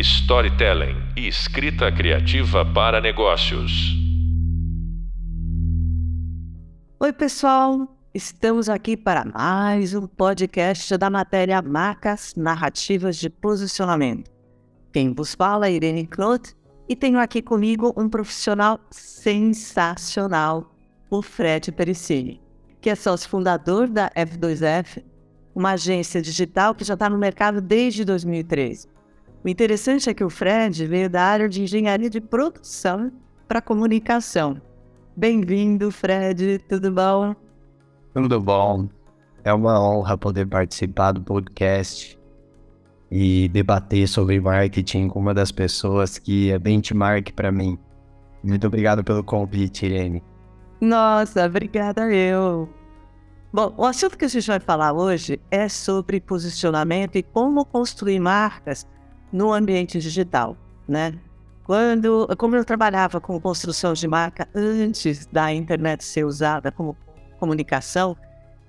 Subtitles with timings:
[0.00, 3.94] storytelling e escrita criativa para negócios.
[6.98, 7.86] Oi, pessoal!
[8.14, 14.30] Estamos aqui para mais um podcast da matéria Marcas Narrativas de Posicionamento.
[14.90, 16.54] Quem vos fala é Irene Knott
[16.88, 20.74] e tenho aqui comigo um profissional sensacional,
[21.10, 22.40] o Fred Pericini,
[22.80, 25.04] que é sócio fundador da F2F,
[25.54, 28.99] uma agência digital que já está no mercado desde 2013.
[29.42, 33.10] O interessante é que o Fred veio da área de engenharia de produção
[33.48, 34.60] para comunicação.
[35.16, 37.34] Bem-vindo, Fred, tudo bom?
[38.12, 38.86] Tudo bom.
[39.42, 42.20] É uma honra poder participar do podcast
[43.10, 47.78] e debater sobre marketing com uma das pessoas que é benchmark para mim.
[48.44, 50.22] Muito obrigado pelo convite, Irene.
[50.82, 52.68] Nossa, obrigada eu.
[53.50, 58.20] Bom, o assunto que a gente vai falar hoje é sobre posicionamento e como construir
[58.20, 58.86] marcas
[59.32, 60.56] no ambiente digital,
[60.88, 61.14] né?
[61.64, 66.96] Quando, como eu trabalhava com construção de marca antes da internet ser usada como
[67.38, 68.16] comunicação,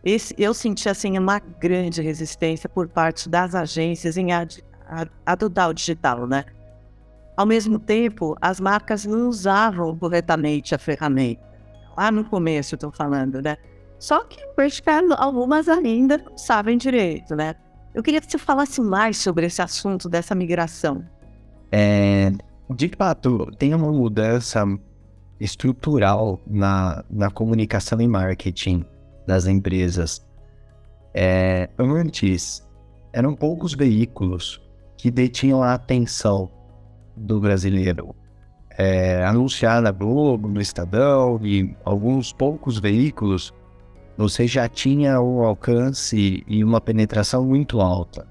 [0.03, 5.69] esse, eu senti assim uma grande resistência por parte das agências em ad, ad, adotar
[5.69, 6.45] o digital, né?
[7.37, 11.41] Ao mesmo tempo, as marcas não usavam corretamente a ferramenta.
[11.97, 13.57] Lá no começo, estou falando, né?
[13.99, 14.39] Só que
[15.17, 17.55] algumas ainda não sabem direito, né?
[17.93, 21.03] Eu queria que você falasse mais sobre esse assunto dessa migração.
[21.71, 22.31] É,
[22.69, 24.65] de fato, tem uma mudança
[25.39, 28.85] estrutural na, na comunicação e marketing
[29.27, 30.25] das empresas.
[31.13, 32.65] É, antes,
[33.11, 34.61] eram poucos veículos
[34.97, 36.49] que detinham a atenção
[37.17, 38.15] do brasileiro.
[38.77, 43.53] É, anunciar na Globo, no Estadão e alguns poucos veículos
[44.21, 48.27] você já tinha um alcance e uma penetração muito alta.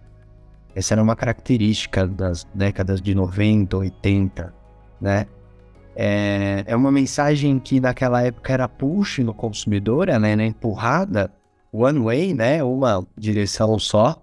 [0.73, 4.55] Essa era uma característica das décadas de 90, 80,
[5.01, 5.27] né?
[5.97, 11.29] É, é uma mensagem que naquela época era push no consumidor, ela era empurrada
[11.73, 12.63] one way, né?
[12.63, 14.23] Uma direção só.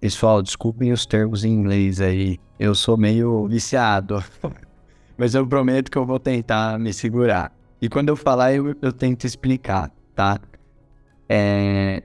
[0.00, 2.38] Pessoal, desculpem os termos em inglês aí.
[2.60, 4.22] Eu sou meio viciado.
[5.18, 7.52] Mas eu prometo que eu vou tentar me segurar.
[7.80, 10.38] E quando eu falar, eu, eu tento explicar, tá?
[11.34, 12.02] É...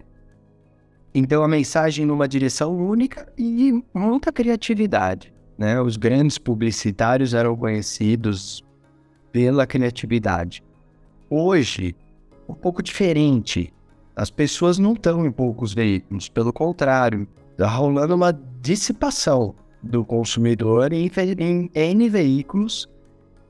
[1.14, 5.34] Então a mensagem numa direção única e muita criatividade.
[5.58, 5.82] Né?
[5.82, 8.64] Os grandes publicitários eram conhecidos
[9.30, 10.64] pela criatividade.
[11.30, 11.94] Hoje,
[12.48, 13.74] um pouco diferente.
[14.16, 20.94] As pessoas não estão em poucos veículos, pelo contrário, está rolando uma dissipação do consumidor
[20.94, 22.90] em, em N veículos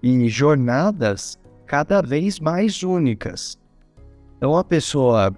[0.02, 3.59] e jornadas cada vez mais únicas.
[4.38, 5.34] Então, a pessoa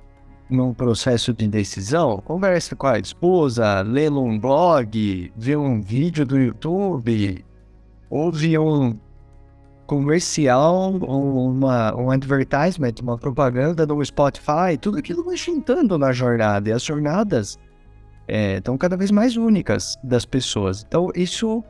[0.50, 6.38] num processo de decisão, conversa com a esposa, lê um blog, vê um vídeo do
[6.38, 7.46] YouTube,
[8.10, 8.98] ouve um
[9.86, 16.70] comercial, uma, um advertisement, uma propaganda no Spotify, tudo aquilo vai juntando na jornada.
[16.70, 17.58] E as jornadas
[18.28, 20.84] é, estão cada vez mais únicas das pessoas.
[20.88, 21.64] Então, isso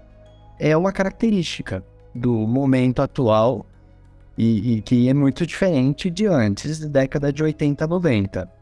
[0.60, 3.66] é uma característica do momento atual
[4.38, 8.59] e, e que é muito diferente de antes, da década de 80, 90.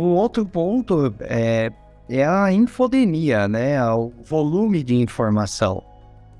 [0.00, 1.70] Um outro ponto é,
[2.08, 3.84] é a infodemia, né?
[3.92, 5.84] O volume de informação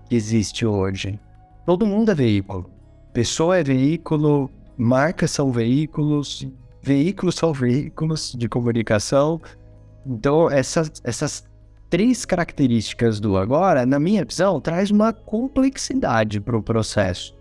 [0.09, 1.21] que existe hoje.
[1.67, 2.71] Todo mundo é veículo.
[3.13, 6.49] Pessoa é veículo, marcas são veículos,
[6.81, 9.39] veículos são veículos de comunicação.
[10.07, 11.45] Então, essas, essas
[11.91, 17.39] três características do agora, na minha visão, traz uma complexidade para o processo.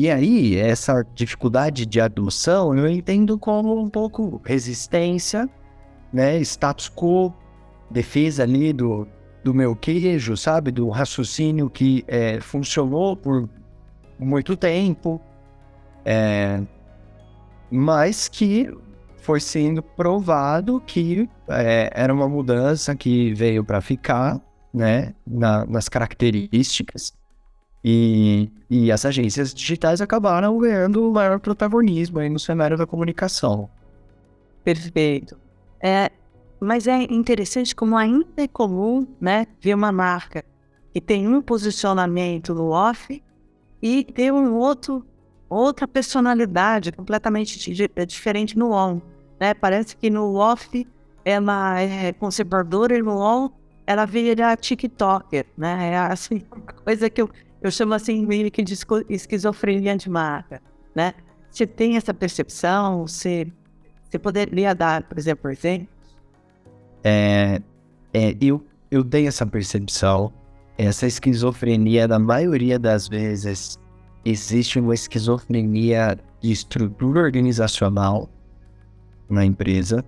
[0.00, 5.46] E aí, essa dificuldade de adoção eu entendo como um pouco resistência,
[6.10, 6.38] né?
[6.40, 7.34] Status quo,
[7.90, 9.06] defesa ali do,
[9.44, 10.70] do meu queijo, sabe?
[10.70, 13.46] Do raciocínio que é, funcionou por
[14.18, 15.20] muito tempo,
[16.02, 16.62] é,
[17.70, 18.74] mas que
[19.18, 24.40] foi sendo provado que é, era uma mudança que veio para ficar,
[24.72, 25.14] né?
[25.26, 27.19] Na, nas características
[27.84, 33.70] e, e as agências digitais acabaram ganhando maior protagonismo aí no cenário da comunicação.
[34.62, 35.38] Perfeito.
[35.80, 36.10] É,
[36.60, 40.44] mas é interessante como ainda é comum né, ver uma marca
[40.92, 43.22] que tem um posicionamento no off
[43.80, 45.06] e ter um outro,
[45.48, 47.72] outra personalidade completamente
[48.06, 49.00] diferente no on.
[49.38, 49.54] Né?
[49.54, 50.86] Parece que no off
[51.24, 53.50] ela é conservadora e no on
[53.86, 55.46] ela vira TikToker.
[55.56, 55.92] Né?
[55.92, 57.30] É assim, uma coisa que eu
[57.62, 58.76] eu chamo assim meio que de
[59.08, 60.62] esquizofrenia de marca,
[60.94, 61.14] né?
[61.50, 63.06] Você tem essa percepção?
[63.06, 63.46] Você,
[64.08, 65.88] você poderia dar, por exemplo, exemplos?
[67.02, 67.60] É,
[68.12, 70.32] é, eu, eu tenho essa percepção
[70.86, 73.78] essa esquizofrenia, na maioria das vezes,
[74.24, 78.30] existe uma esquizofrenia de estrutura organizacional
[79.28, 80.02] na empresa.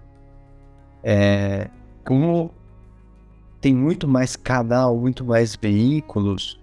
[1.04, 1.68] É,
[2.06, 2.50] como
[3.60, 6.58] tem muito mais canal, muito mais veículos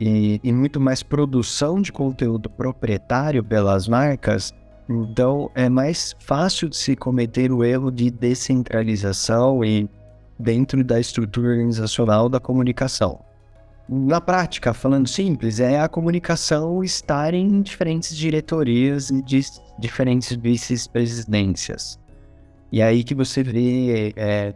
[0.00, 4.54] e, e muito mais produção de conteúdo proprietário pelas marcas,
[4.88, 9.88] então é mais fácil de se cometer o erro de descentralização e
[10.38, 13.20] dentro da estrutura organizacional da comunicação.
[13.88, 19.22] Na prática, falando simples, é a comunicação estar em diferentes diretorias e
[19.78, 21.98] diferentes vice-presidências.
[22.70, 24.54] E aí que você vê é,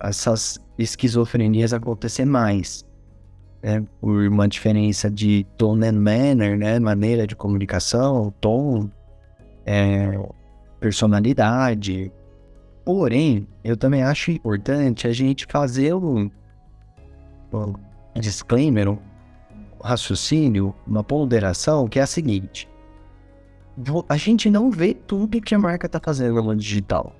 [0.00, 2.85] essas esquizofrenias acontecer mais.
[3.62, 3.84] Né?
[4.00, 6.78] Por uma diferença de tone and manner, né?
[6.78, 8.88] maneira de comunicação, tom,
[9.64, 10.18] é,
[10.80, 12.12] personalidade.
[12.84, 16.30] Porém, eu também acho importante a gente fazer um,
[17.52, 17.74] um
[18.20, 18.98] disclaimer, um
[19.82, 22.68] raciocínio, uma ponderação, que é a seguinte.
[24.08, 27.12] A gente não vê tudo que a marca está fazendo no digital.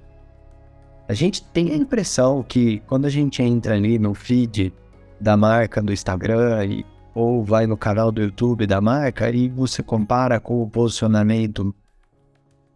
[1.08, 4.72] A gente tem a impressão que quando a gente entra ali no feed
[5.20, 9.82] da marca do Instagram e, ou vai no canal do YouTube da marca e você
[9.82, 11.74] compara com o posicionamento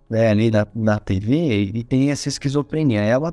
[0.08, 3.00] né, ali na, na TV e tem essa esquizofrenia.
[3.00, 3.32] Ela,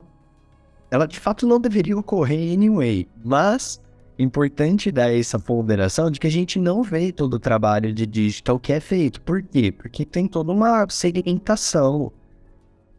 [0.91, 3.81] ela de fato não deveria ocorrer anyway, mas
[4.19, 8.59] importante dar essa ponderação de que a gente não vê todo o trabalho de digital
[8.59, 9.21] que é feito.
[9.21, 9.71] Por quê?
[9.71, 12.11] Porque tem toda uma segmentação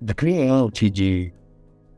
[0.00, 1.32] do cliente, de,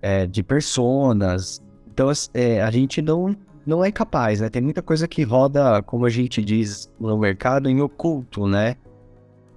[0.00, 1.62] é, de personas.
[1.92, 3.36] Então, é, a gente não,
[3.66, 4.48] não é capaz, né?
[4.48, 8.76] Tem muita coisa que roda, como a gente diz no mercado, em oculto, né?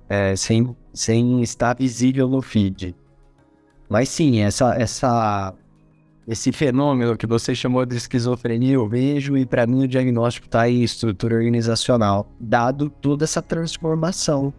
[0.10, 2.96] É, sem sem estar visível no feed.
[3.90, 5.54] Mas sim, essa, essa,
[6.28, 10.70] esse fenômeno que você chamou de esquizofrenia, eu vejo, e para mim o diagnóstico está
[10.70, 14.54] em estrutura organizacional, dado toda essa transformação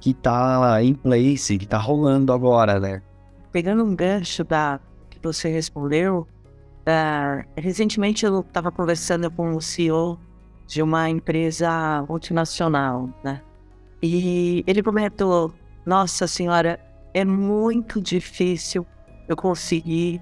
[0.00, 3.02] que está em place, que está rolando agora, né?
[3.52, 6.26] Pegando um gancho da que você respondeu,
[6.86, 10.18] uh, recentemente eu estava conversando com o CEO
[10.66, 13.42] de uma empresa multinacional, né?
[14.02, 15.52] E ele comentou:
[15.84, 16.80] Nossa Senhora,
[17.12, 18.86] é muito difícil
[19.28, 20.20] eu conseguir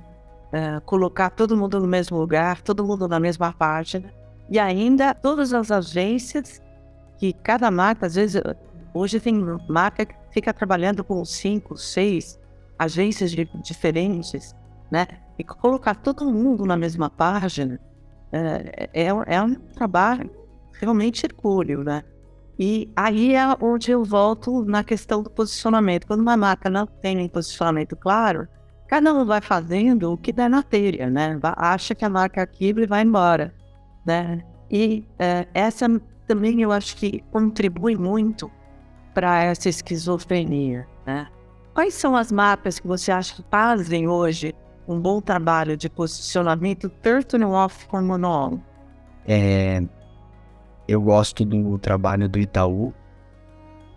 [0.52, 4.12] uh, colocar todo mundo no mesmo lugar, todo mundo na mesma página.
[4.50, 6.62] E ainda todas as agências,
[7.18, 8.42] que cada marca, às vezes,
[8.92, 9.34] hoje tem
[9.68, 12.38] marca que fica trabalhando com cinco, seis
[12.78, 14.54] agências diferentes,
[14.90, 15.06] né?
[15.38, 17.80] E colocar todo mundo na mesma página
[18.32, 20.30] é, é, é um trabalho
[20.80, 22.02] realmente hercúleo, né?
[22.58, 26.06] E aí é onde eu volto na questão do posicionamento.
[26.06, 28.46] Quando uma marca não tem um posicionamento claro,
[28.86, 31.38] cada um vai fazendo o que der na telha, né?
[31.56, 33.52] Acha que a marca é aquilo e vai embora,
[34.06, 34.44] né?
[34.70, 35.86] E é, essa
[36.26, 38.50] também eu acho que contribui muito
[39.12, 41.28] para essa esquizofrenia, né?
[41.72, 44.54] Quais são as marcas que você acha que fazem hoje
[44.86, 48.60] um bom trabalho de posicionamento, tanto no off como no on?
[49.26, 49.82] É,
[50.86, 52.92] eu gosto do trabalho do Itaú.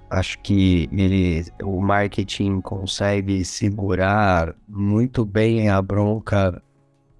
[0.09, 6.61] Acho que ele, o marketing consegue segurar muito bem a bronca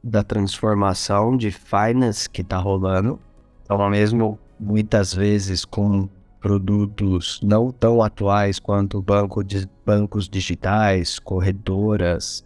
[0.02, 3.20] da transformação de finance que está rolando.
[3.64, 6.08] Então, mesmo muitas vezes com
[6.40, 12.46] produtos não tão atuais quanto banco de, bancos digitais, corretoras,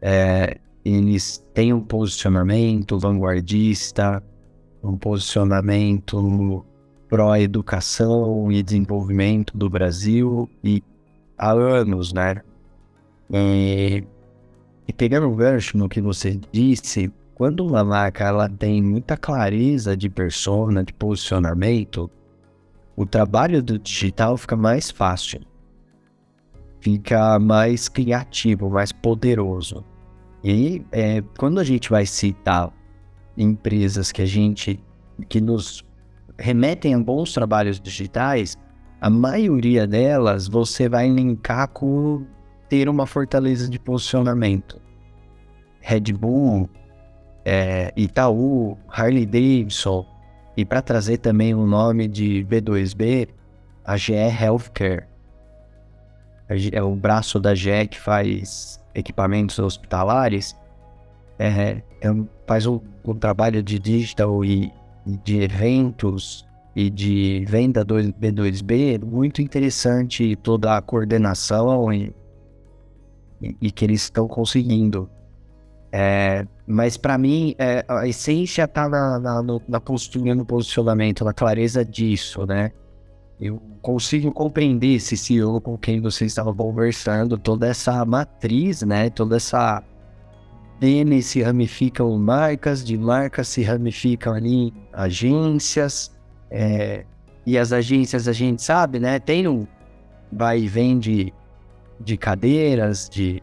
[0.00, 4.22] é, eles têm um posicionamento vanguardista,
[4.82, 6.64] um posicionamento
[7.08, 10.82] pró-educação e desenvolvimento do Brasil e
[11.36, 12.42] há anos, né?
[13.30, 14.04] E,
[14.86, 19.96] e pegando o gancho no que você disse, quando uma marca ela tem muita clareza
[19.96, 22.10] de persona, de posicionamento,
[22.96, 25.40] o trabalho do digital fica mais fácil,
[26.80, 29.84] fica mais criativo, mais poderoso.
[30.42, 32.72] E é, quando a gente vai citar
[33.36, 34.80] empresas que a gente
[35.28, 35.84] que nos
[36.38, 38.56] remetem a bons trabalhos digitais,
[39.00, 42.24] a maioria delas você vai linkar com
[42.68, 44.80] ter uma fortaleza de posicionamento.
[45.80, 46.68] Red Bull,
[47.44, 50.06] é, Itaú, Harley Davidson,
[50.56, 53.28] e para trazer também o nome de B2B,
[53.84, 55.07] a GE Healthcare.
[56.72, 60.56] É o braço da GE que faz equipamentos hospitalares.
[61.38, 62.14] É, é,
[62.46, 64.72] faz um, um trabalho de digital e,
[65.24, 72.14] de eventos e de venda do B2B muito interessante toda a coordenação e,
[73.60, 75.08] e, que eles estão conseguindo.
[75.90, 81.32] É, Mas para mim, é, a essência está na, na, na postura, no posicionamento, na
[81.32, 82.72] clareza disso, né?
[83.40, 89.10] Eu consigo compreender esse CEO com quem você estava conversando, toda essa matriz, né?
[89.10, 89.82] Toda essa
[90.80, 96.10] N se ramificam marcas, de marcas se ramificam ali agências,
[96.50, 97.04] é,
[97.46, 99.18] e as agências a gente sabe, né?
[99.18, 99.66] Tem um
[100.30, 101.32] vai e vem de,
[102.00, 103.42] de cadeiras, de,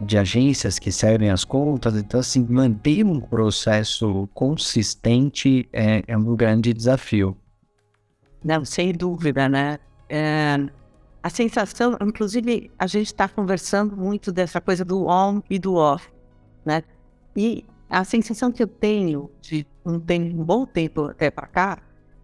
[0.00, 6.34] de agências que servem as contas, então assim, manter um processo consistente é, é um
[6.34, 7.36] grande desafio.
[8.46, 9.78] Não, sem dúvida, né?
[10.08, 10.56] É,
[11.20, 16.08] a sensação, inclusive, a gente está conversando muito dessa coisa do on e do off
[16.64, 16.84] né?
[17.36, 21.78] E a sensação que eu tenho de um, tempo, um bom tempo até para cá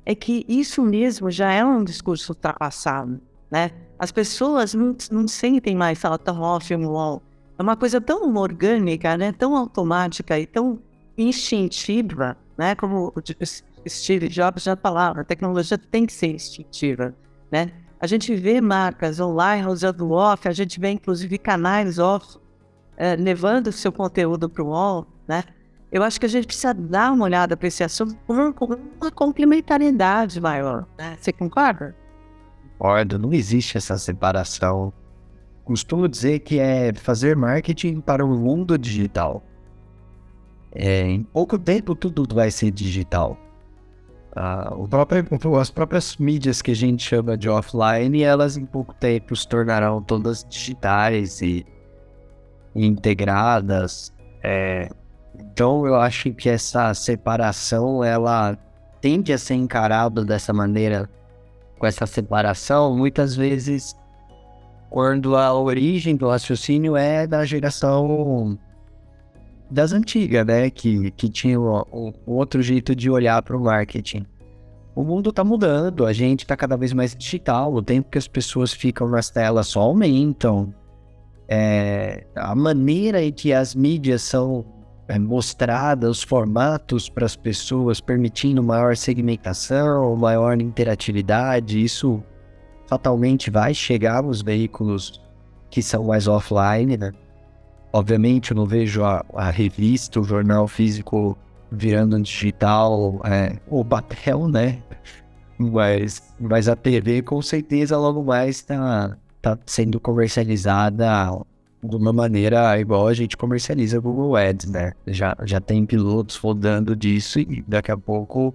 [0.07, 3.73] é que isso mesmo já é um discurso ultrapassado, né?
[3.99, 7.21] As pessoas não, não sentem mais falar tão off no on.
[7.59, 9.33] É uma coisa tão orgânica, né?
[9.33, 10.81] Tão automática e tão
[11.19, 12.77] instintiva, né?
[12.77, 13.13] Como
[13.89, 17.15] Steve Jobs já falava, a tecnologia tem que ser instintiva,
[17.51, 17.71] né?
[18.01, 22.39] A gente vê marcas online usando off, a gente vê inclusive canais off
[22.97, 25.45] é, levando o seu conteúdo para o UOL, né?
[25.91, 30.41] Eu acho que a gente precisa dar uma olhada para esse assunto com uma complementariedade
[30.41, 30.87] maior.
[30.97, 31.19] Né?
[31.21, 31.95] Você concorda?
[32.79, 34.91] Concordo, não existe essa separação.
[35.65, 39.43] Costumo dizer que é fazer marketing para o mundo digital.
[40.75, 43.37] É, em pouco tempo tudo vai ser digital.
[44.77, 45.27] O próprio,
[45.59, 50.03] as próprias mídias que a gente chama de offline, elas em pouco tempo se tornarão
[50.03, 51.67] todas digitais e
[52.75, 54.13] integradas.
[54.43, 54.89] É,
[55.35, 58.57] então eu acho que essa separação ela
[59.03, 61.11] tende a ser encarada dessa maneira,
[61.79, 63.95] com essa separação, muitas vezes
[64.89, 68.59] quando a origem do raciocínio é da geração
[69.73, 70.71] das antigas, né?
[70.71, 74.27] Que, que tinha um, um outro jeito de olhar para o marketing.
[74.95, 78.29] O mundo está mudando, a gente está cada vez mais digital, o tempo que as
[78.29, 80.75] pessoas ficam nas telas só aumentam
[81.49, 84.65] é, a maneira em que as mídias são
[85.09, 92.23] é, mostradas, os formatos para as pessoas, permitindo maior segmentação, maior interatividade, isso
[92.87, 95.21] fatalmente vai chegar nos veículos
[95.71, 97.13] que são mais offline, né?
[97.93, 101.37] Obviamente eu não vejo a, a revista, o jornal físico
[101.71, 104.83] virando digital, é, o papel, né?
[105.59, 111.07] Mas, mas a TV com certeza logo mais está tá sendo comercializada
[111.83, 114.93] de uma maneira igual a gente comercializa Google Ads, né?
[115.07, 118.55] Já, já tem pilotos rodando disso e daqui a pouco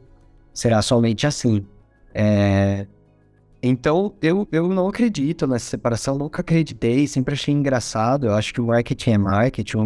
[0.54, 1.66] será somente assim.
[2.14, 2.88] É...
[3.62, 8.28] Então, eu, eu não acredito nessa separação, nunca acreditei, sempre achei engraçado.
[8.28, 9.78] Eu acho que o marketing é marketing,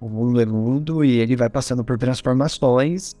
[0.00, 3.14] o, mundo é mundo e ele vai passando por transformações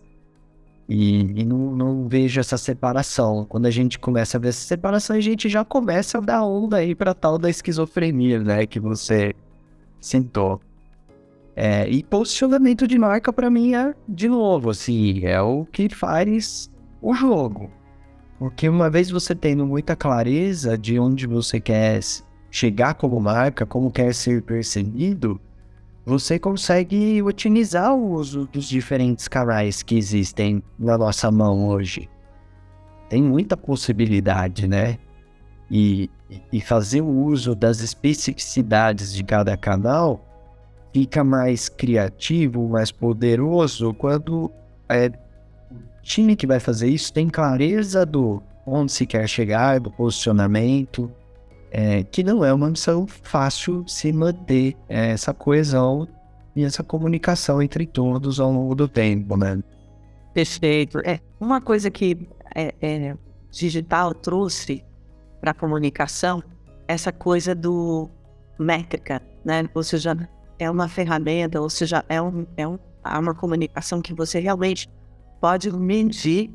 [0.88, 3.44] e, e não, não, vejo essa separação.
[3.48, 6.76] Quando a gente começa a ver essa separação, a gente já começa a dar onda
[6.78, 8.66] aí para tal da esquizofrenia, né?
[8.66, 9.34] Que você
[10.00, 10.60] sentou.
[11.54, 16.70] É, e posicionamento de marca para mim é, de novo, assim, é o que faz
[17.00, 17.70] o jogo.
[18.42, 22.00] Porque uma vez você tendo muita clareza de onde você quer
[22.50, 25.40] chegar como marca, como quer ser percebido,
[26.04, 32.10] você consegue otimizar o uso dos diferentes canais que existem na nossa mão hoje.
[33.08, 34.98] Tem muita possibilidade, né?
[35.70, 36.10] E,
[36.52, 40.20] e fazer o uso das especificidades de cada canal
[40.92, 44.50] fica mais criativo, mais poderoso quando
[44.88, 45.12] é,
[46.02, 51.10] time que vai fazer isso tem clareza do onde se quer chegar, do posicionamento,
[51.70, 56.06] é, que não é uma missão fácil se manter essa coesão
[56.54, 59.62] e essa comunicação entre todos ao longo do tempo, né?
[60.34, 60.98] Perfeito.
[61.04, 63.16] É, uma coisa que é, é
[63.50, 64.84] digital trouxe
[65.40, 66.42] para a comunicação,
[66.86, 68.08] essa coisa do
[68.58, 69.68] métrica, né?
[69.74, 70.16] Ou seja,
[70.58, 74.88] é uma ferramenta, ou seja, é, um, é, um, uma comunicação que você realmente
[75.42, 76.54] pode medir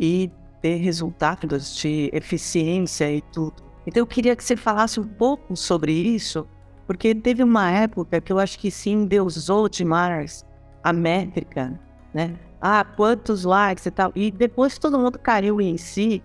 [0.00, 0.30] e
[0.62, 3.62] ter resultados de eficiência e tudo.
[3.86, 6.48] Então eu queria que você falasse um pouco sobre isso,
[6.86, 10.46] porque teve uma época que eu acho que sim deusou demais
[10.82, 11.78] a métrica,
[12.14, 12.38] né?
[12.58, 14.10] Ah, quantos likes e tal.
[14.14, 16.22] E depois todo mundo caiu em si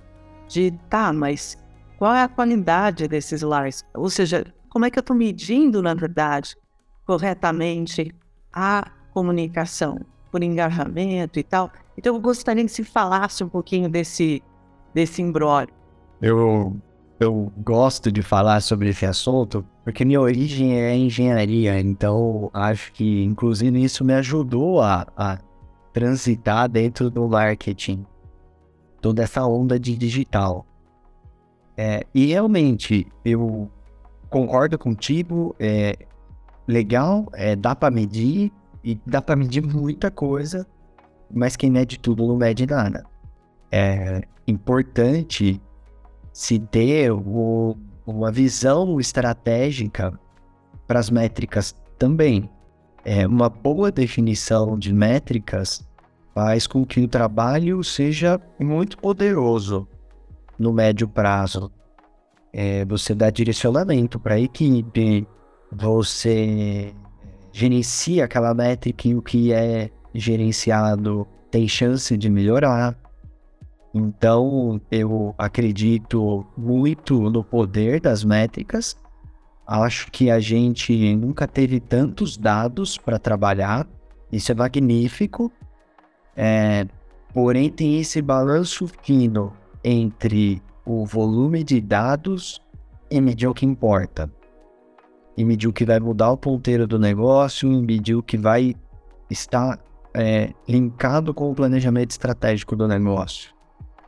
[0.47, 1.57] de, tá, mas
[1.97, 3.83] qual é a qualidade desses likes?
[3.93, 6.55] Ou seja, como é que eu estou medindo, na verdade,
[7.05, 8.15] corretamente
[8.53, 9.99] a comunicação
[10.31, 11.69] por engajamento e tal?
[11.97, 14.43] Então eu gostaria que se falasse um pouquinho desse,
[14.93, 15.73] desse imbróglio.
[16.21, 16.75] Eu
[17.19, 23.23] eu gosto de falar sobre esse assunto porque minha origem é engenharia, então acho que
[23.23, 25.39] inclusive isso me ajudou a, a
[25.91, 28.05] transitar dentro do marketing,
[29.01, 30.65] toda essa onda de digital.
[31.75, 33.71] É, e realmente eu
[34.29, 35.97] concordo contigo, é
[36.67, 38.51] legal, é, dá para medir
[38.83, 40.67] e dá para medir muita coisa,
[41.31, 43.05] mas quem mede tudo não mede nada.
[43.71, 45.61] É importante
[46.31, 50.17] se ter o, uma visão estratégica
[50.87, 52.49] para as métricas também.
[53.03, 55.87] É, uma boa definição de métricas
[56.33, 59.87] faz com que o trabalho seja muito poderoso
[60.57, 61.71] no médio prazo.
[62.53, 65.27] É, você dá direcionamento para a equipe,
[65.71, 66.93] você
[67.51, 72.97] gerencia aquela métrica e o que é gerenciado tem chance de melhorar.
[73.93, 78.97] Então, eu acredito muito no poder das métricas.
[79.65, 83.87] Acho que a gente nunca teve tantos dados para trabalhar.
[84.31, 85.51] Isso é magnífico.
[86.35, 86.85] É,
[87.33, 92.61] porém, tem esse balanço fino entre o volume de dados
[93.09, 94.31] e medir o que importa.
[95.35, 98.75] E medir o que vai mudar o ponteiro do negócio, e medir o que vai
[99.29, 99.79] estar
[100.17, 103.55] é, linkado com o planejamento estratégico do negócio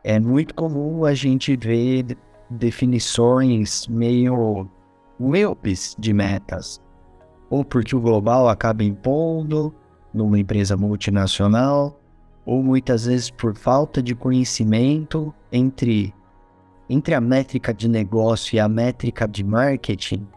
[0.03, 2.17] é muito comum a gente ver
[2.49, 4.67] definições meio
[5.19, 6.81] míopes de metas.
[7.49, 9.73] Ou porque o global acaba impondo
[10.13, 11.99] numa empresa multinacional,
[12.45, 16.13] ou muitas vezes por falta de conhecimento entre,
[16.89, 20.27] entre a métrica de negócio e a métrica de marketing,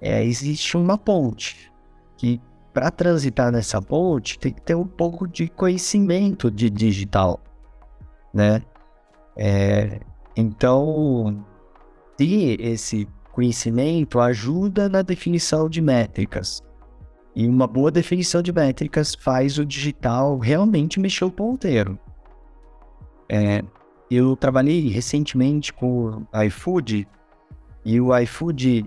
[0.00, 1.72] é, existe uma ponte
[2.16, 2.40] que
[2.74, 7.40] para transitar nessa ponte tem que ter um pouco de conhecimento de digital,
[8.34, 8.60] né?
[9.36, 10.00] É,
[10.36, 11.46] então,
[12.16, 16.62] ter esse conhecimento ajuda na definição de métricas.
[17.34, 21.98] E uma boa definição de métricas faz o digital realmente mexer o ponteiro.
[23.28, 23.62] É,
[24.10, 27.08] eu trabalhei recentemente com o iFood
[27.84, 28.84] e o iFood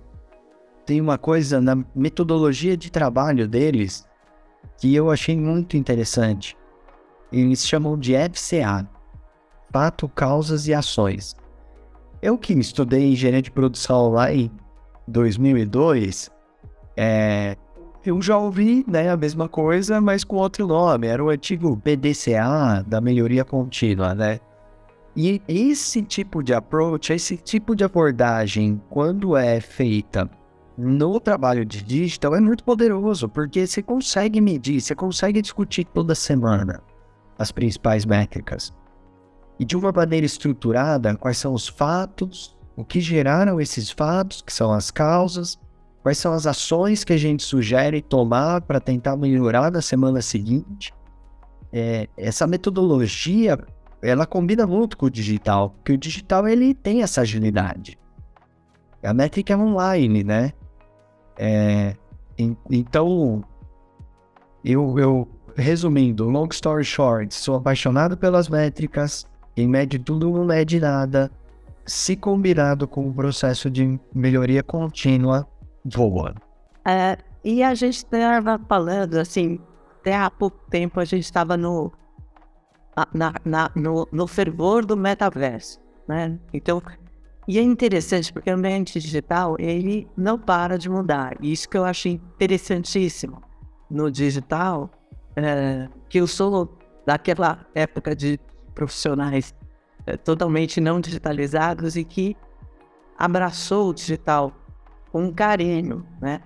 [0.88, 4.08] tem uma coisa na metodologia de trabalho deles
[4.80, 6.58] que eu achei muito interessante.
[7.30, 8.88] Eles chamam de FCA,
[9.70, 11.36] fato, causas e ações.
[12.22, 14.50] Eu que estudei engenharia de produção lá em
[15.10, 16.32] 2002,
[16.96, 17.58] é,
[18.06, 21.08] eu já ouvi né, a mesma coisa, mas com outro nome.
[21.08, 24.40] Era o antigo PDCA, da melhoria contínua, né?
[25.14, 30.30] E esse tipo de approach, esse tipo de abordagem, quando é feita
[30.78, 36.14] no trabalho de digital, é muito poderoso, porque você consegue medir, você consegue discutir toda
[36.14, 36.82] semana
[37.40, 38.74] as principais métricas
[39.60, 44.54] e de uma maneira estruturada quais são os fatos, o que geraram esses fatos, que
[44.54, 45.60] são as causas,
[46.04, 50.94] quais são as ações que a gente sugere tomar para tentar melhorar na semana seguinte.
[51.74, 53.58] É, essa metodologia
[54.02, 57.98] ela combina muito com o digital, porque o digital ele tem essa agilidade.
[59.04, 60.54] A métrica é online, né?
[61.38, 61.96] É,
[62.70, 63.44] então,
[64.64, 70.80] eu, eu resumindo, long story short, sou apaixonado pelas métricas, quem mede tudo não mede
[70.80, 71.32] nada.
[71.86, 75.48] Se combinado com o processo de melhoria contínua,
[75.86, 76.36] voa.
[76.86, 79.60] É, e a gente estava falando, assim,
[80.00, 81.92] até há pouco tempo a gente estava no,
[83.14, 86.38] na, na, no, no fervor do metaverso, né?
[86.54, 86.82] Então,
[87.48, 91.38] e é interessante porque o ambiente digital, ele não para de mudar.
[91.42, 93.42] E isso que eu achei interessantíssimo
[93.90, 94.92] no digital,
[95.36, 98.38] é, que eu sou daquela época de
[98.76, 99.56] profissionais
[100.06, 102.36] é, totalmente não digitalizados e que
[103.18, 104.52] abraçou o digital
[105.12, 106.42] com carinho, né?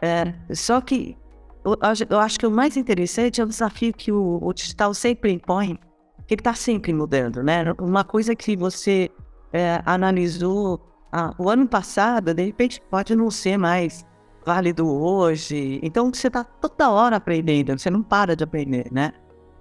[0.00, 1.16] É, só que
[1.64, 1.76] eu,
[2.10, 5.78] eu, acho que o mais interessante é o desafio que o, o digital sempre impõe,
[6.26, 7.72] que ele está sempre mudando, né?
[7.80, 9.10] Uma coisa que você
[9.54, 10.80] é, analisou
[11.12, 14.04] ah, o ano passado, de repente pode não ser mais
[14.44, 15.78] válido hoje.
[15.80, 19.12] Então você está toda hora aprendendo, você não para de aprender, né?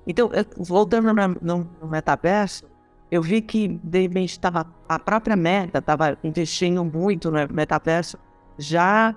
[0.07, 2.65] Então, voltando no, no metaverso,
[3.11, 8.17] eu vi que de repente estava a própria Meta estava investindo muito no metaverso,
[8.57, 9.15] já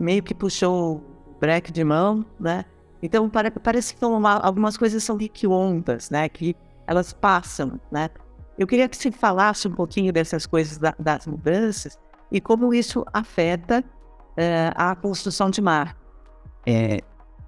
[0.00, 2.64] meio que puxou o break de mão, né?
[3.02, 6.26] Então pare, parece que uma, algumas coisas são que ondas, né?
[6.30, 6.56] Que
[6.86, 8.08] elas passam, né?
[8.58, 11.98] Eu queria que você falasse um pouquinho dessas coisas da, das mudanças
[12.30, 13.84] e como isso afeta
[14.36, 15.96] é, a construção de marca.
[16.66, 17.00] É,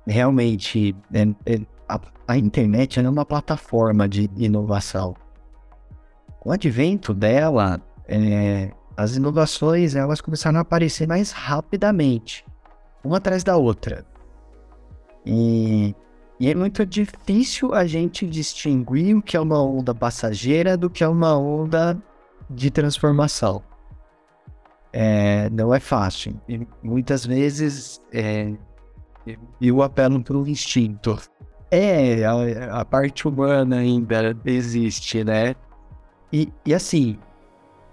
[0.06, 5.14] realmente, é, é a, a internet é uma plataforma de inovação.
[6.40, 12.44] Com o advento dela, é, as inovações elas começaram a aparecer mais rapidamente,
[13.04, 14.04] uma atrás da outra.
[15.24, 15.94] E,
[16.38, 21.02] e é muito difícil a gente distinguir o que é uma onda passageira do que
[21.02, 21.96] é uma onda
[22.50, 23.62] de transformação.
[24.92, 26.38] É, não é fácil.
[26.48, 28.52] E muitas vezes é,
[29.60, 31.18] eu apelo pelo instinto.
[31.70, 35.54] É, a, a, parte humana ainda existe, né?
[36.32, 37.18] E, e assim,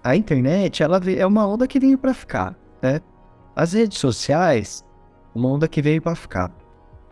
[0.03, 2.99] a internet ela é uma onda que veio para ficar, né?
[3.55, 4.83] As redes sociais,
[5.33, 6.51] uma onda que veio para ficar.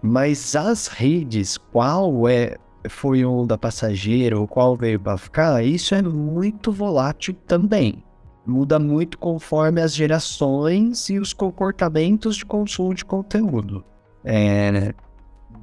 [0.01, 2.57] Mas as redes, qual é
[2.89, 8.03] foi onda passageira ou qual veio para ficar, isso é muito volátil também.
[8.45, 13.85] Muda muito conforme as gerações e os comportamentos de consumo de conteúdo.
[14.23, 14.93] É, né?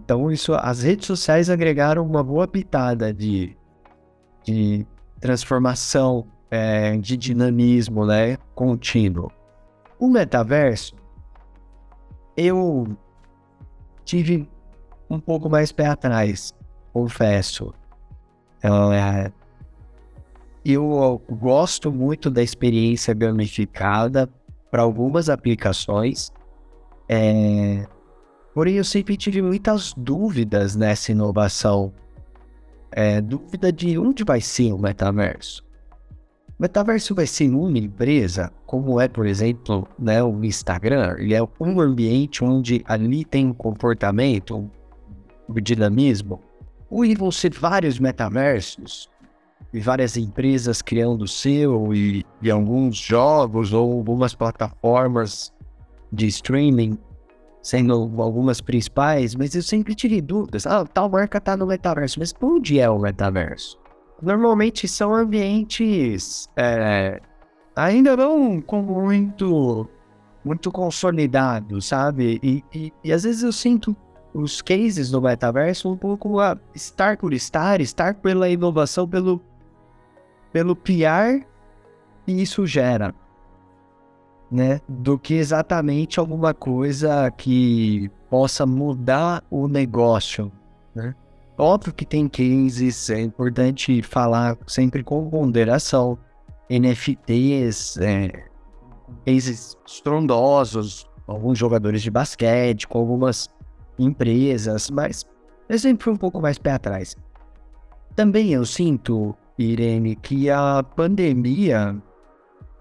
[0.05, 3.57] Então, isso, as redes sociais agregaram uma boa pitada de,
[4.45, 4.87] de
[5.21, 9.31] transformação, é, de dinamismo né, contínuo.
[9.99, 10.95] O metaverso,
[12.37, 12.97] eu
[14.09, 14.49] tive
[15.11, 16.55] um pouco mais pé atrás,
[16.95, 17.75] confesso.
[18.63, 19.31] É,
[20.65, 24.29] eu gosto muito da experiência gamificada
[24.71, 26.33] para algumas aplicações.
[27.09, 27.87] É,
[28.55, 31.93] Porém, eu sempre tive muitas dúvidas nessa inovação.
[32.91, 35.65] É, dúvida de onde vai ser o metaverso.
[36.59, 41.15] Metaverso vai ser uma empresa, como é, por exemplo, né, o Instagram.
[41.19, 44.69] Ele é um ambiente onde ali tem um comportamento,
[45.49, 46.41] um dinamismo.
[46.91, 49.09] Ou vão ser vários metaversos
[49.73, 55.53] e várias empresas criando o seu e, e alguns jogos ou algumas plataformas
[56.13, 56.99] de streaming
[57.63, 60.67] sendo algumas principais, mas eu sempre tive dúvidas.
[60.67, 63.79] Ah, tal marca tá no metaverso, mas onde é o metaverso?
[64.21, 67.21] Normalmente são ambientes é,
[67.75, 69.89] ainda não com muito,
[70.45, 72.41] muito consolidados, sabe?
[72.43, 73.97] E, e, e, às vezes eu sinto
[74.35, 79.41] os cases do metaverso um pouco a estar por estar, estar pela inovação, pelo,
[80.53, 81.47] pelo PR
[82.27, 83.15] que isso gera
[84.51, 84.81] né?
[84.89, 90.51] Do que exatamente alguma coisa que possa mudar o negócio,
[90.95, 91.15] né?
[91.59, 96.17] Óbvio que tem cases, é importante falar sempre com ponderação.
[96.71, 98.31] NFTs, é,
[99.27, 103.49] cases estrondosos, alguns jogadores de basquete, com algumas
[103.99, 105.25] empresas, mas
[105.69, 107.17] eu sempre um pouco mais pé atrás.
[108.15, 112.01] Também eu sinto, Irene, que a pandemia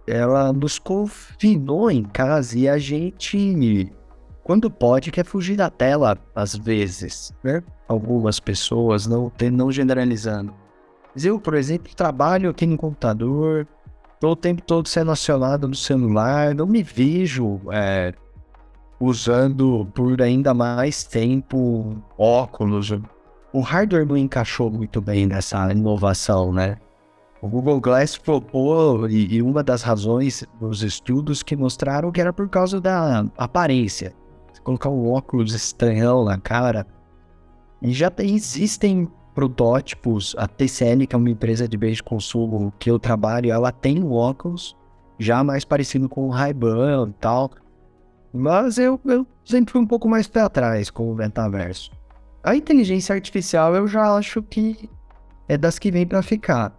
[0.06, 3.92] ela nos confinou em casa e a gente,
[4.44, 7.64] quando pode, quer fugir da tela às vezes, né?
[7.88, 10.54] Algumas pessoas, não, não generalizando.
[11.14, 13.68] Mas eu, por exemplo, trabalho aqui no computador,
[14.14, 18.14] estou o tempo todo sendo acionado no celular, não me vejo é,
[19.00, 22.92] usando por ainda mais tempo óculos.
[23.54, 26.78] O hardware não encaixou muito bem nessa inovação, né?
[27.42, 32.50] O Google Glass propôs, e, uma das razões dos estudos que mostraram que era por
[32.50, 34.14] causa da aparência.
[34.52, 36.86] Você colocar um óculos estranhão na cara.
[37.82, 42.74] E já tem, existem protótipos, a TCL, que é uma empresa de bens de consumo
[42.80, 44.76] que eu trabalho, ela tem um óculos
[45.20, 47.52] já mais parecido com o Ray-Ban e tal.
[48.34, 51.92] Mas eu, eu sempre fui um pouco mais pé atrás com o metaverso.
[52.44, 54.90] A inteligência artificial eu já acho que
[55.48, 56.76] é das que vem para ficar.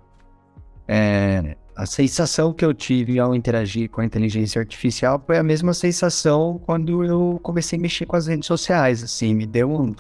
[0.86, 5.72] É, a sensação que eu tive ao interagir com a inteligência artificial foi a mesma
[5.72, 9.94] sensação quando eu comecei a mexer com as redes sociais, assim, me deu um,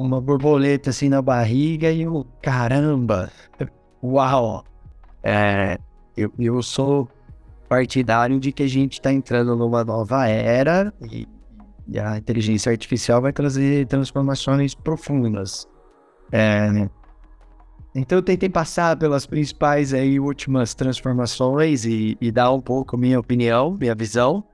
[0.00, 3.30] uma borboleta assim na barriga e eu, caramba,
[4.02, 4.64] uau!
[5.22, 5.78] É,
[6.16, 7.08] eu, eu sou
[7.68, 11.28] partidário de que a gente está entrando numa nova era e,
[11.86, 15.68] e, a inteligência artificial vai trazer transformações profundas.
[16.32, 16.88] É,
[17.94, 23.20] então eu tentei passar pelas principais aí últimas transformações e, e dar um pouco minha
[23.20, 24.44] opinião, minha visão.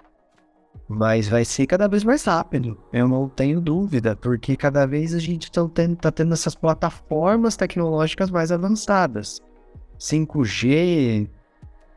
[0.89, 5.19] Mas vai ser cada vez mais rápido, eu não tenho dúvida, porque cada vez a
[5.19, 9.41] gente está tendo, tá tendo essas plataformas tecnológicas mais avançadas.
[9.99, 11.29] 5G,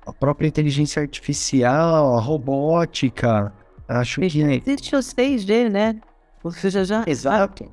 [0.05, 3.53] a própria inteligência artificial, a robótica.
[3.87, 4.41] Acho que.
[4.41, 6.01] Existe o 6G, né?
[6.43, 7.03] Ou seja, já.
[7.05, 7.71] Exato.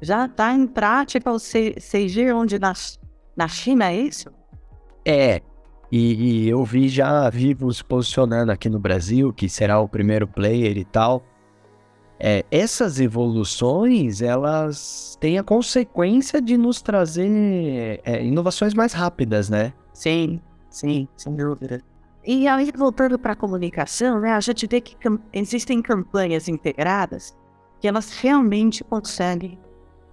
[0.00, 2.98] Já está em prática o 6G, onde nas
[3.36, 4.30] na China, é isso?
[5.04, 5.42] É.
[5.96, 10.26] E, e eu vi já Vivo se posicionando aqui no Brasil, que será o primeiro
[10.26, 11.22] player e tal.
[12.18, 19.72] É, essas evoluções, elas têm a consequência de nos trazer é, inovações mais rápidas, né?
[19.92, 21.80] Sim, sim, sem dúvida.
[22.26, 27.36] e aí, voltando para a comunicação, né, a gente vê que cam existem campanhas integradas
[27.80, 29.56] que elas realmente conseguem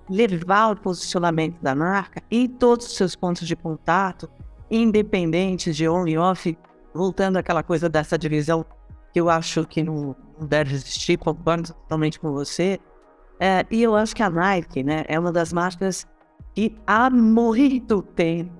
[0.07, 4.29] levar o posicionamento da marca em todos os seus pontos de contato,
[4.71, 6.57] independente de on e off,
[6.93, 8.65] voltando àquela coisa dessa divisão
[9.13, 12.79] que eu acho que não, deve existir, concordo totalmente com você.
[13.39, 16.07] É, e eu acho que a Nike né, é uma das marcas
[16.53, 18.51] que há muito tempo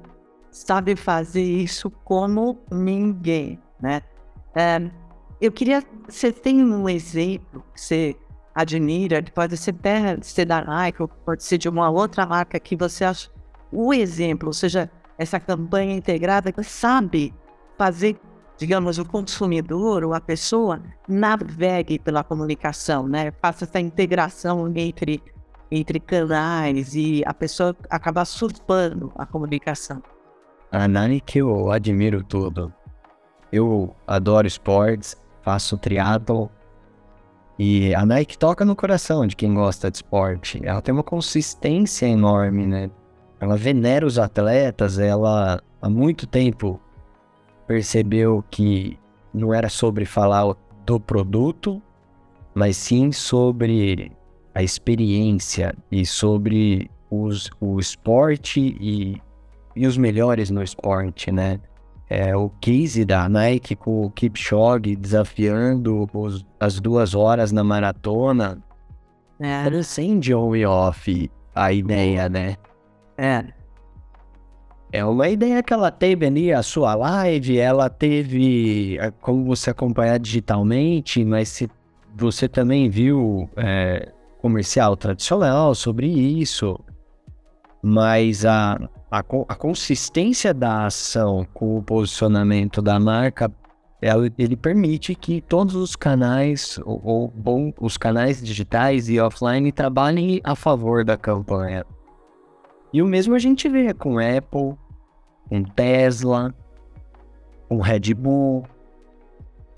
[0.52, 4.02] sabe fazer isso como ninguém, né?
[4.54, 4.92] É,
[5.40, 8.16] eu queria, você tem um exemplo que você
[8.54, 12.76] admira, pode ser até ser da Nike, ou pode ser de uma outra marca que
[12.76, 13.30] você acha
[13.72, 14.92] o exemplo, ou seja,
[15.22, 17.32] essa campanha integrada que sabe
[17.78, 18.20] fazer,
[18.58, 23.32] digamos, o consumidor ou a pessoa navegue pela comunicação, né?
[23.40, 25.22] Faça essa integração entre,
[25.70, 30.02] entre canais e a pessoa acaba surfando a comunicação.
[30.72, 32.74] A Nike eu admiro tudo.
[33.52, 36.50] Eu adoro esportes, faço triatlo
[37.60, 40.60] e a Nike toca no coração de quem gosta de esporte.
[40.64, 42.90] Ela tem uma consistência enorme, né?
[43.42, 46.80] Ela venera os atletas, ela há muito tempo
[47.68, 48.98] percebeu que
[49.34, 51.82] não era sobre falar do produto,
[52.54, 54.12] mas sim sobre
[54.54, 59.22] a experiência e sobre os, o esporte e
[59.76, 61.60] e os melhores no esporte, né?
[62.10, 68.62] É, o case da Nike com o Kipchoge desafiando os, as duas horas na maratona
[69.40, 69.64] é.
[69.64, 72.58] transcende on e off a ideia, né?
[73.22, 73.46] É.
[74.92, 79.70] É uma ideia que ela teve ali, a sua live, ela teve é, como você
[79.70, 81.70] acompanhar digitalmente, mas se
[82.16, 86.78] você também viu é, comercial tradicional sobre isso,
[87.82, 88.74] mas a,
[89.12, 93.52] a, a consistência da ação com o posicionamento da marca,
[94.02, 99.72] ela, ele permite que todos os canais, ou, ou bom, os canais digitais e offline
[99.72, 101.86] trabalhem a favor da campanha.
[102.94, 104.76] E o mesmo a gente vê com Apple,
[105.48, 106.54] com Tesla,
[107.70, 108.66] com Red Bull.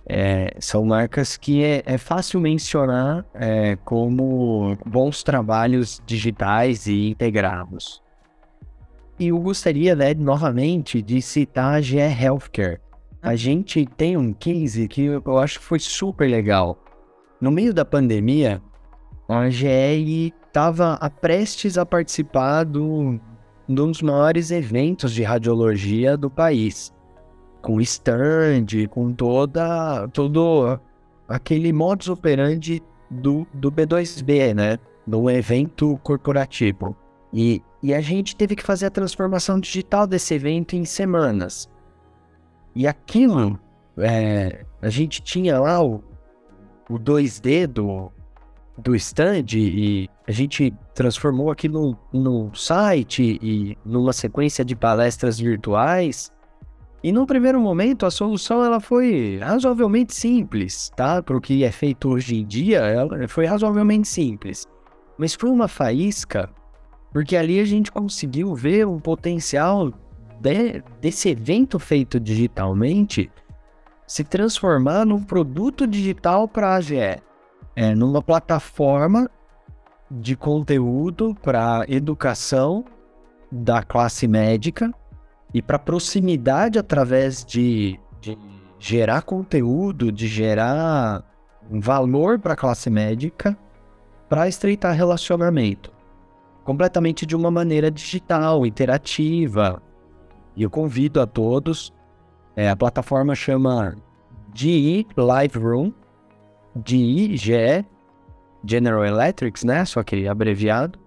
[0.05, 8.03] É, são marcas que é, é fácil mencionar é, como bons trabalhos digitais e integrados.
[9.19, 12.79] E eu gostaria, né, novamente, de citar a GE Healthcare.
[13.21, 13.35] A ah.
[13.35, 16.77] gente tem um case que eu acho que foi super legal.
[17.39, 18.61] No meio da pandemia,
[19.29, 23.19] a GE estava prestes a participar do,
[23.67, 26.93] de um dos maiores eventos de radiologia do país.
[27.59, 30.79] Com stand, com toda, todo
[31.27, 34.77] aquele modus operandi do, do B2B, né?
[35.07, 36.95] Do evento corporativo.
[37.33, 41.67] E, e a gente teve que fazer a transformação digital desse evento em semanas.
[42.75, 43.59] E aquilo,
[43.97, 46.03] é, a gente tinha lá o,
[46.87, 48.11] o 2D do,
[48.77, 56.31] do stand e a gente transformou aquilo no site e numa sequência de palestras virtuais.
[57.03, 61.21] E no primeiro momento a solução ela foi razoavelmente simples, tá?
[61.21, 64.65] Para o que é feito hoje em dia, ela foi razoavelmente simples.
[65.17, 66.49] Mas foi uma faísca
[67.13, 69.93] porque ali a gente conseguiu ver o potencial
[70.41, 73.31] de, desse evento feito digitalmente
[74.07, 77.21] se transformar num produto digital para a AGE.
[77.75, 79.29] É, numa plataforma
[80.13, 82.85] de conteúdo para educação
[83.51, 84.93] da classe médica
[85.53, 88.37] e para proximidade através de, de
[88.79, 91.23] gerar conteúdo, de gerar
[91.69, 93.57] valor para a classe médica
[94.29, 95.93] para estreitar relacionamento
[96.63, 99.81] completamente de uma maneira digital, interativa.
[100.55, 101.93] E eu convido a todos.
[102.55, 103.95] É, a plataforma chama
[104.53, 105.91] GE Live Room,
[106.85, 107.85] GE, GE,
[108.65, 109.85] General Electrics, né?
[109.85, 110.99] Só que abreviado.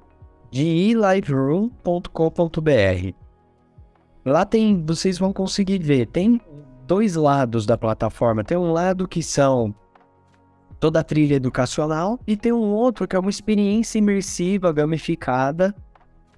[0.51, 3.13] geliveroom.com.br.
[4.25, 6.41] Lá tem, vocês vão conseguir ver, tem
[6.87, 8.43] dois lados da plataforma.
[8.43, 9.75] Tem um lado que são
[10.79, 15.75] toda a trilha educacional, e tem um outro que é uma experiência imersiva, gamificada,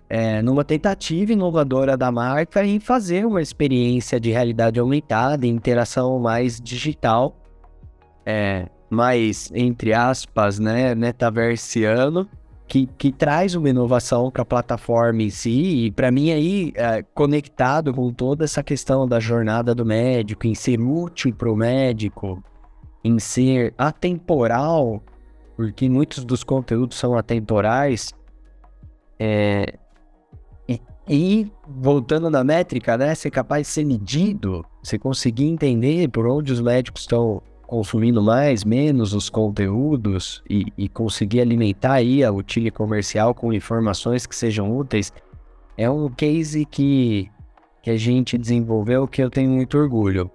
[0.08, 6.60] é, numa tentativa inovadora da marca em fazer uma experiência de realidade aumentada, interação mais
[6.60, 7.36] digital,
[8.24, 12.28] é, mais, entre aspas, né, metaversiano,
[12.66, 17.02] que, que traz uma inovação para a plataforma em si, e para mim aí, é,
[17.14, 22.42] conectado com toda essa questão da jornada do médico, em ser útil para o médico,
[23.02, 25.02] em ser atemporal,
[25.56, 28.12] porque muitos dos conteúdos são atemporais,
[29.18, 29.74] é,
[30.68, 33.14] e, E, voltando na métrica, né?
[33.14, 38.64] Ser capaz de ser medido, você conseguir entender por onde os médicos estão consumindo mais,
[38.64, 44.74] menos os conteúdos e, e conseguir alimentar aí o time comercial com informações que sejam
[44.74, 45.12] úteis,
[45.76, 47.30] é um case que,
[47.82, 50.30] que a gente desenvolveu que eu tenho muito orgulho.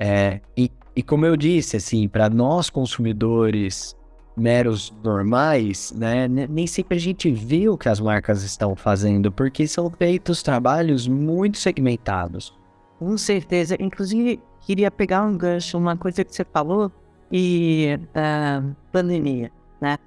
[0.00, 3.96] É, e, e como eu disse, assim, para nós consumidores
[4.36, 9.64] meros normais, né, nem sempre a gente vê o que as marcas estão fazendo, porque
[9.68, 12.52] são feitos trabalhos muito segmentados.
[12.98, 13.76] Com certeza.
[13.78, 16.90] Inclusive, queria pegar um gancho, uma coisa que você falou,
[17.30, 19.98] e uh, pandemia, né?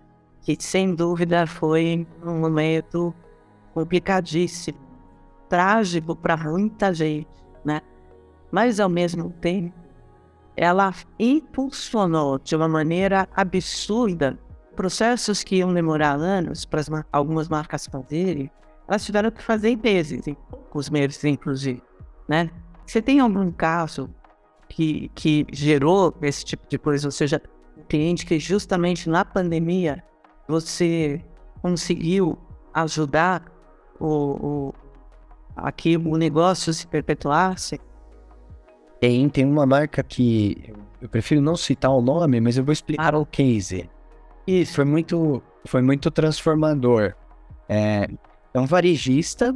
[0.42, 3.14] Que sem dúvida foi um momento
[3.74, 4.78] complicadíssimo,
[5.50, 7.28] trágico para muita gente,
[7.64, 7.82] né?
[8.52, 9.74] Mas ao mesmo tempo,
[10.56, 14.38] ela impulsionou de uma maneira absurda
[14.76, 18.52] processos que iam demorar anos para algumas marcas fazerem,
[18.88, 21.82] elas tiveram que fazer em meses, em poucos meses, inclusive,
[22.28, 22.50] né?
[22.86, 24.10] Você tem algum caso
[24.76, 27.42] que, que gerou esse tipo de coisa, ou seja,
[27.78, 30.04] um cliente que justamente na pandemia
[30.50, 31.24] você
[31.62, 32.38] conseguiu
[32.74, 33.46] ajudar
[33.98, 34.74] o, o,
[35.56, 37.80] aqui o negócio se perpetuasse?
[39.00, 43.16] Tem, tem uma marca que eu prefiro não citar o nome, mas eu vou explicar
[43.16, 43.90] o case.
[44.46, 44.76] Isso.
[44.76, 47.14] Foi muito, foi muito transformador.
[47.70, 48.10] É,
[48.54, 49.56] é um varejista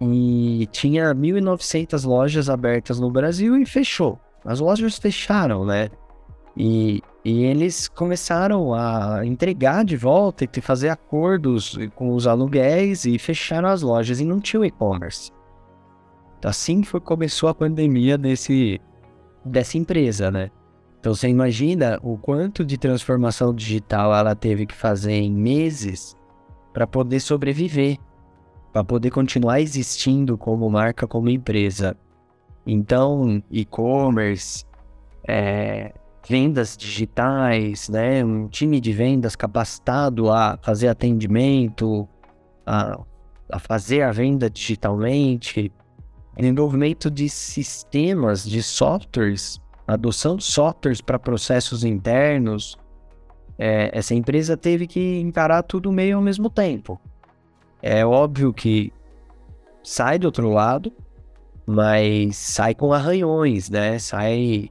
[0.00, 4.20] e tinha 1.900 lojas abertas no Brasil e fechou.
[4.44, 5.88] As lojas fecharam, né?
[6.56, 13.18] E, e eles começaram a entregar de volta e fazer acordos com os aluguéis e
[13.18, 15.32] fecharam as lojas e não tinha e-commerce.
[16.44, 18.80] Assim foi começou a pandemia desse,
[19.44, 20.50] dessa empresa, né?
[21.00, 26.14] Então você imagina o quanto de transformação digital ela teve que fazer em meses
[26.72, 27.98] para poder sobreviver,
[28.72, 31.96] para poder continuar existindo como marca, como empresa.
[32.66, 34.64] Então, e-commerce,
[35.26, 35.92] é,
[36.26, 38.24] vendas digitais, né?
[38.24, 42.08] Um time de vendas capacitado a fazer atendimento,
[42.66, 42.98] a,
[43.50, 45.70] a fazer a venda digitalmente,
[46.36, 52.76] desenvolvimento de sistemas, de softwares, adoção de softwares para processos internos.
[53.58, 57.00] É, essa empresa teve que encarar tudo meio ao mesmo tempo.
[57.82, 58.92] É óbvio que
[59.82, 60.90] sai do outro lado,
[61.66, 63.98] mas sai com arranhões, né?
[63.98, 64.70] Sai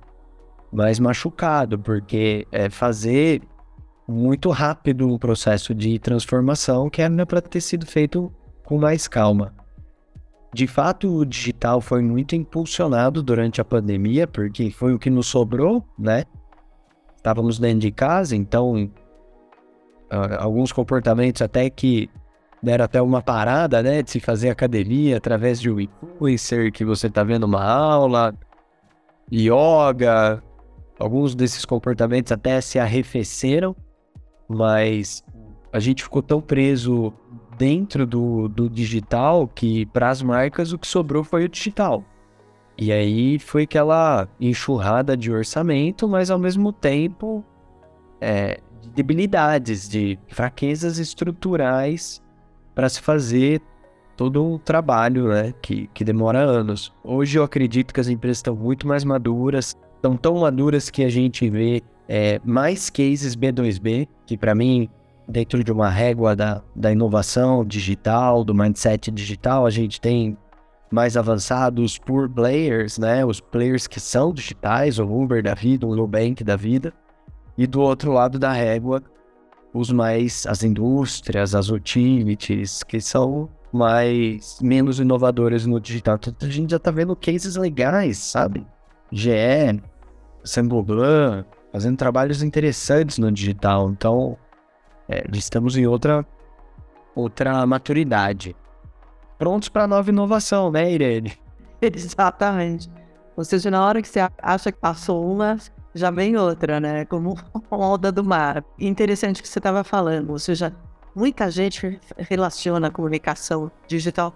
[0.72, 3.42] mais machucado, porque é fazer
[4.08, 8.32] muito rápido um processo de transformação que era para ter sido feito
[8.64, 9.54] com mais calma.
[10.54, 15.28] De fato, o digital foi muito impulsionado durante a pandemia, porque foi o que nos
[15.28, 16.26] sobrou, né?
[17.18, 18.84] Estávamos dentro de casa, então
[20.12, 22.10] uh, alguns comportamentos até que
[22.64, 27.08] deram até uma parada, né, de se fazer academia através de um influencer que você
[27.08, 28.34] está vendo uma aula,
[29.30, 30.42] yoga,
[30.98, 33.76] alguns desses comportamentos até se arrefeceram,
[34.48, 35.22] mas
[35.74, 37.12] a gente ficou tão preso
[37.58, 42.02] dentro do, do digital que para as marcas o que sobrou foi o digital.
[42.78, 47.44] E aí foi aquela enxurrada de orçamento, mas ao mesmo tempo
[48.22, 52.23] é, de debilidades, de fraquezas estruturais
[52.74, 53.62] para se fazer
[54.16, 56.94] todo um trabalho né, que, que demora anos.
[57.04, 61.10] Hoje eu acredito que as empresas estão muito mais maduras, estão tão maduras que a
[61.10, 64.90] gente vê é, mais cases B2B, que para mim
[65.28, 70.38] dentro de uma régua da, da inovação digital, do mindset digital, a gente tem
[70.92, 73.26] mais avançados por players, né?
[73.26, 76.94] Os players que são digitais, o Uber da vida, o Nubank da vida.
[77.58, 79.02] E do outro lado da régua,
[79.74, 86.16] os mais, as indústrias, as utilities, que são mais, menos inovadoras no digital.
[86.16, 88.66] Então, a gente já tá vendo cases legais, sabe?
[89.12, 89.82] GE,
[90.44, 93.90] Saint-Gobain, fazendo trabalhos interessantes no digital.
[93.90, 94.38] Então,
[95.10, 96.26] é, estamos em outra,
[97.16, 98.56] outra maturidade.
[99.40, 101.34] Prontos para nova inovação, né, Irene?
[101.82, 102.90] Exatamente.
[103.36, 105.58] Ou seja, na hora que você acha que passou uma,
[105.94, 107.06] já vem outra, né?
[107.06, 107.36] Como
[107.70, 108.64] onda do mar.
[108.80, 110.76] Interessante que você estava falando, ou seja,
[111.16, 114.34] muita gente relaciona a comunicação digital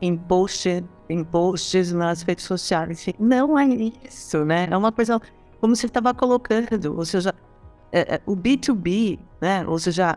[0.00, 3.06] em, post, em posts nas redes sociais.
[3.18, 4.68] Não é isso, né?
[4.70, 5.20] É uma coisa
[5.60, 7.34] como você estava colocando, ou seja,
[7.92, 9.66] é, é, o B2B, né?
[9.66, 10.16] Ou seja,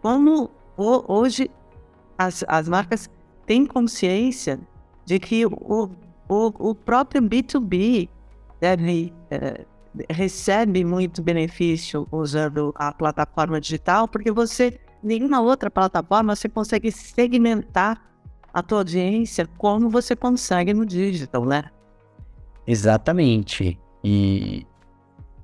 [0.00, 1.50] como hoje
[2.16, 3.10] as, as marcas
[3.46, 4.60] têm consciência
[5.04, 5.90] de que o,
[6.28, 8.08] o, o próprio B2B
[8.60, 9.64] deve, é,
[10.08, 18.02] recebe muito benefício usando a plataforma digital, porque você, nenhuma outra plataforma, você consegue segmentar
[18.52, 21.64] a tua audiência como você consegue no digital, né?
[22.66, 23.78] Exatamente.
[24.04, 24.66] E,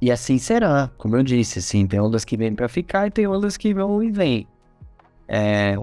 [0.01, 3.27] e assim será, como eu disse, assim, tem ondas que vêm para ficar e tem
[3.27, 4.47] ondas que vão e vêm.
[5.27, 5.75] É,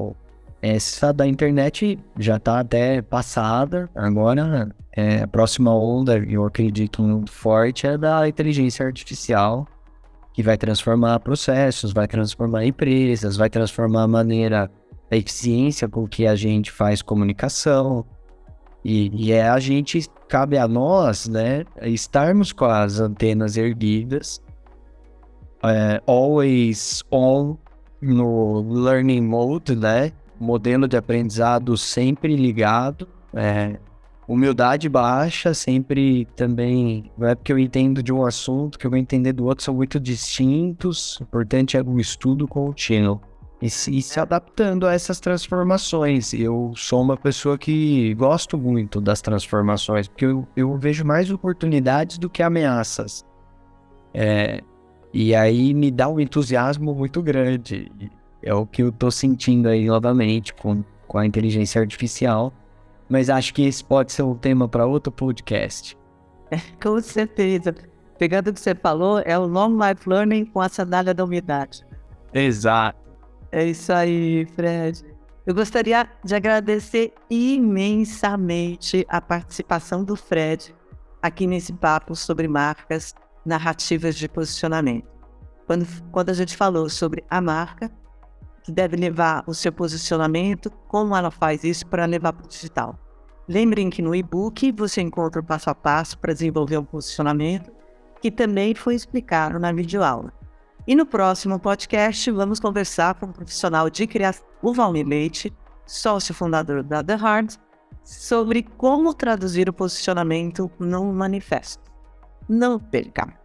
[0.68, 7.32] essa da internet já está até passada, agora é, a próxima onda, eu acredito muito
[7.32, 9.68] forte, é da inteligência artificial,
[10.34, 14.72] que vai transformar processos, vai transformar empresas, vai transformar a maneira,
[15.12, 18.04] a eficiência com que a gente faz comunicação.
[18.84, 24.42] E, e é a gente, cabe a nós, né, estarmos com as antenas erguidas,
[25.64, 27.56] é, always on
[28.02, 33.78] no learning mode, né, modelo de aprendizado sempre ligado, é,
[34.28, 37.12] humildade baixa, sempre também.
[37.18, 39.74] Não é porque eu entendo de um assunto que eu vou entender do outro, são
[39.74, 41.20] muito distintos.
[41.20, 43.22] O importante é o estudo contínuo.
[43.62, 46.34] E se, e se adaptando a essas transformações.
[46.34, 52.18] Eu sou uma pessoa que gosto muito das transformações, porque eu, eu vejo mais oportunidades
[52.18, 53.26] do que ameaças.
[54.14, 54.62] É,
[55.14, 57.90] e aí me dá um entusiasmo muito grande.
[58.46, 62.54] É o que eu tô sentindo aí novamente com, com a inteligência artificial
[63.10, 65.98] mas acho que esse pode ser um tema para outro podcast.
[66.52, 67.76] É, com certeza.
[68.18, 71.86] Pegando o que você falou, é o Long Life Learning com a sandália da umidade.
[72.34, 72.98] Exato.
[73.52, 75.04] É isso aí, Fred.
[75.46, 80.74] Eu gostaria de agradecer imensamente a participação do Fred
[81.22, 83.14] aqui nesse papo sobre marcas
[83.46, 85.08] narrativas de posicionamento.
[85.68, 87.92] Quando, quando a gente falou sobre a marca,
[88.66, 92.98] que deve levar o seu posicionamento, como ela faz isso para levar para o digital.
[93.48, 97.72] Lembrem que no e-book você encontra o passo a passo para desenvolver um posicionamento,
[98.20, 100.34] que também foi explicado na videoaula.
[100.88, 105.54] E no próximo podcast vamos conversar com o profissional de criação, o Valmir Leite,
[105.86, 107.58] sócio fundador da The Heart,
[108.04, 111.84] sobre como traduzir o posicionamento num manifesto.
[112.50, 113.45] Não perca!